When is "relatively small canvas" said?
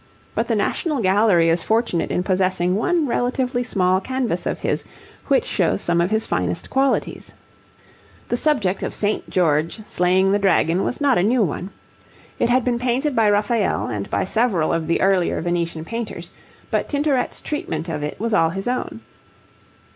3.05-4.47